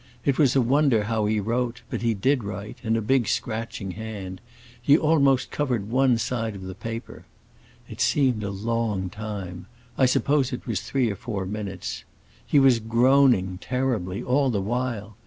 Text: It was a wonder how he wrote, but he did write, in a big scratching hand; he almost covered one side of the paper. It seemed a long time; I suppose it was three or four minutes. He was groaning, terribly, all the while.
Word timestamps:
It 0.25 0.39
was 0.39 0.55
a 0.55 0.61
wonder 0.63 1.03
how 1.03 1.25
he 1.27 1.39
wrote, 1.39 1.83
but 1.91 2.01
he 2.01 2.15
did 2.15 2.43
write, 2.43 2.79
in 2.83 2.97
a 2.97 3.03
big 3.03 3.27
scratching 3.27 3.91
hand; 3.91 4.41
he 4.81 4.97
almost 4.97 5.51
covered 5.51 5.91
one 5.91 6.17
side 6.17 6.55
of 6.55 6.63
the 6.63 6.73
paper. 6.73 7.23
It 7.87 8.01
seemed 8.01 8.43
a 8.43 8.49
long 8.49 9.11
time; 9.11 9.67
I 9.99 10.07
suppose 10.07 10.51
it 10.51 10.65
was 10.65 10.81
three 10.81 11.11
or 11.11 11.15
four 11.15 11.45
minutes. 11.45 12.03
He 12.43 12.57
was 12.57 12.79
groaning, 12.79 13.59
terribly, 13.59 14.23
all 14.23 14.49
the 14.49 14.59
while. 14.59 15.17